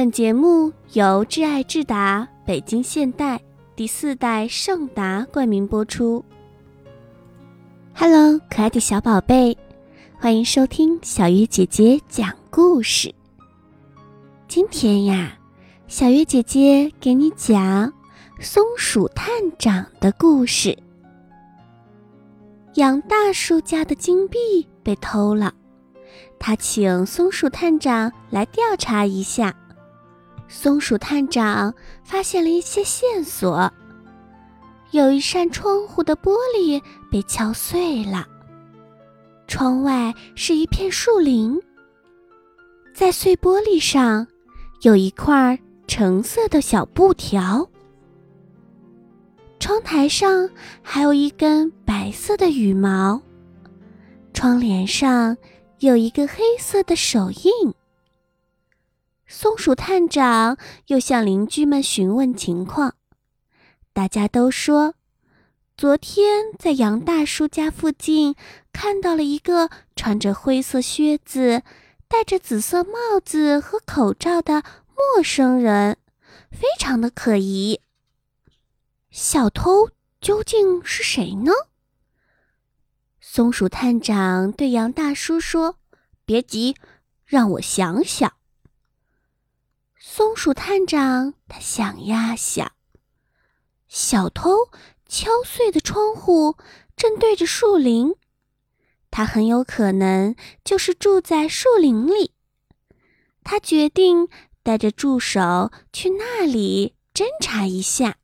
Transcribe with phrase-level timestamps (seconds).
[0.00, 3.38] 本节目由挚爱智达北京现代
[3.76, 6.24] 第四代圣达冠名播出。
[7.94, 9.54] Hello，可爱的小宝贝，
[10.18, 13.14] 欢迎收听小月姐姐讲故事。
[14.48, 15.38] 今天呀，
[15.86, 17.92] 小月姐姐给你讲
[18.40, 19.28] 松鼠探
[19.58, 20.74] 长的故事。
[22.76, 25.52] 杨大叔家的金币被偷了，
[26.38, 29.54] 他请松鼠探长来调查一下。
[30.52, 31.72] 松鼠探长
[32.02, 33.72] 发现了一些线索：
[34.90, 38.26] 有一扇窗户的玻璃被敲碎了，
[39.46, 41.56] 窗外是一片树林，
[42.92, 44.26] 在碎玻璃上
[44.82, 47.70] 有一块橙色的小布条，
[49.60, 50.50] 窗台上
[50.82, 53.22] 还有一根白色的羽毛，
[54.34, 55.36] 窗帘上
[55.78, 57.72] 有一个黑色的手印。
[59.32, 60.58] 松鼠探长
[60.88, 62.96] 又向邻居们询问情况，
[63.92, 64.94] 大家都说，
[65.76, 68.34] 昨天在杨大叔家附近
[68.72, 71.62] 看到了一个穿着灰色靴子、
[72.08, 74.64] 戴着紫色帽子和口罩的
[74.96, 75.96] 陌生人，
[76.50, 77.80] 非常的可疑。
[79.12, 81.52] 小偷究竟是谁呢？
[83.20, 85.76] 松鼠探长对杨大叔说
[86.26, 86.74] ：“别急，
[87.24, 88.32] 让我想想。”
[90.02, 92.72] 松鼠探长，他想呀想，
[93.86, 94.70] 小偷
[95.06, 96.56] 敲碎的窗户
[96.96, 98.14] 正对着树林，
[99.10, 100.34] 他很有可能
[100.64, 102.32] 就是住在树林里。
[103.44, 104.28] 他决定
[104.62, 108.16] 带着助手去那里侦查一下。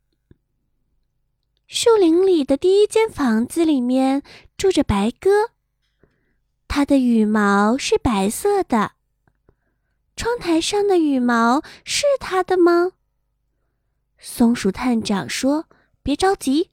[1.67, 4.23] 树林里的第一间房子里面
[4.57, 5.51] 住着白鸽，
[6.67, 8.96] 它的羽毛是白色的。
[10.17, 12.93] 窗台上的羽毛是他的吗？
[14.19, 15.67] 松鼠探长说
[16.03, 16.71] ：“别着急，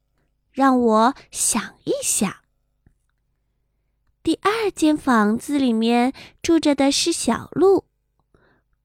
[0.52, 2.38] 让我想一想。”
[4.24, 7.86] 第二间房子里面住着的是小鹿。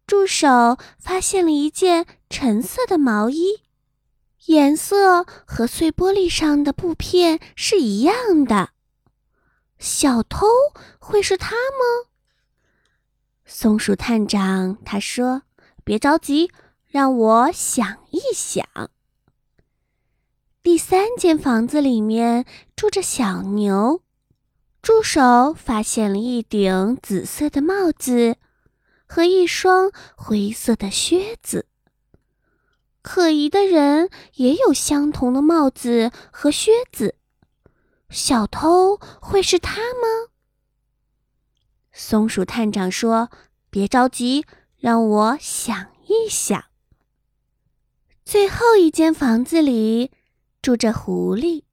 [0.05, 3.63] 助手发现了一件橙色的毛衣，
[4.47, 8.71] 颜色和碎玻璃上的布片是一样的。
[9.79, 10.49] 小偷
[10.99, 12.08] 会是他吗？
[13.51, 15.43] 松鼠探长他说
[15.83, 16.51] ：“别着急，
[16.87, 18.63] 让我想一想。”
[20.63, 22.45] 第三间房子里面
[22.77, 24.03] 住着小牛，
[24.83, 28.37] 助手发现了一顶紫色的帽子
[29.07, 31.65] 和一双灰色的靴子。
[33.01, 37.15] 可疑的人也有相同的帽子和靴子，
[38.11, 40.29] 小偷会是他吗？
[42.01, 43.29] 松鼠探长说
[43.71, 46.67] ：“别着急，让我想一想。”
[48.25, 50.13] 最后一间房子里
[50.63, 51.65] 住着狐狸。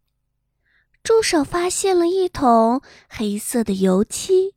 [1.03, 4.55] 助手发现了一桶黑色的油漆，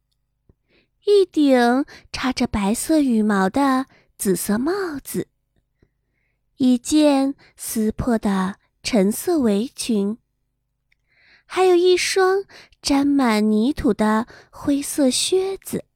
[1.04, 3.84] 一顶插着白色羽毛的
[4.16, 4.72] 紫色帽
[5.04, 5.28] 子，
[6.56, 10.16] 一件撕破的橙色围裙。
[11.50, 12.44] 还有一双
[12.82, 15.86] 沾满泥土的灰色靴子。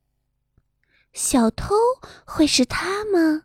[1.12, 1.74] 小偷
[2.24, 3.42] 会是他吗？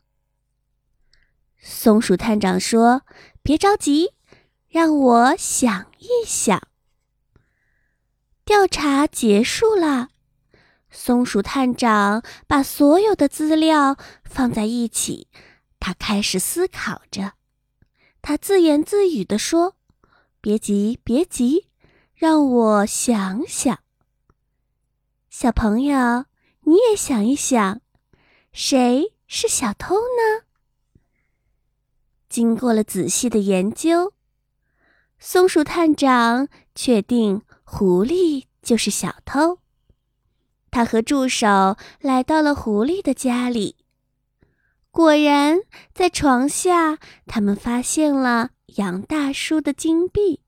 [1.59, 3.01] 松鼠探长说
[3.44, 4.13] ：“别着急，
[4.69, 6.66] 让我想一想。”
[8.46, 10.07] 调查结束了，
[10.90, 15.28] 松鼠探长把所有的资料放在一起，
[15.78, 17.34] 他开始思考着。
[18.22, 19.75] 他自言自语地说
[20.40, 21.66] ：“别急，别急。”
[22.17, 23.78] 让我想想，
[25.29, 26.25] 小朋友，
[26.61, 27.79] 你也想一想，
[28.51, 30.47] 谁是小偷呢？
[32.28, 34.13] 经过了仔细的研究，
[35.19, 39.59] 松鼠探长确定狐狸就是小偷。
[40.72, 43.75] 他和助手来到了狐狸的家里，
[44.89, 45.59] 果然
[45.94, 46.97] 在床下，
[47.28, 50.41] 他们发现了杨大叔的金币。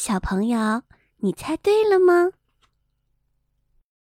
[0.00, 0.82] 小朋友，
[1.16, 2.30] 你猜对了吗？